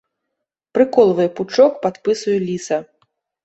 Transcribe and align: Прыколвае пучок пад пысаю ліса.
Прыколвае 0.77 1.29
пучок 1.41 1.79
пад 1.87 2.03
пысаю 2.09 2.37
ліса. 2.49 2.85